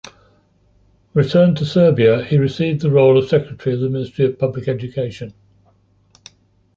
[1.13, 5.31] Returned to Serbia, he received the role of secretary of the Ministry of Public Education.